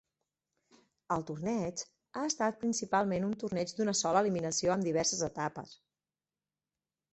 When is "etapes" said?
5.31-5.79